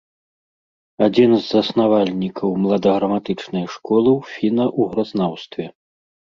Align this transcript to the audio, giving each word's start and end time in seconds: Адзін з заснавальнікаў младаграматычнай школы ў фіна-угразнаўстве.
Адзін 1.07 1.35
з 1.35 1.41
заснавальнікаў 1.55 2.49
младаграматычнай 2.65 3.65
школы 3.77 4.09
ў 4.19 4.33
фіна-угразнаўстве. 4.33 5.65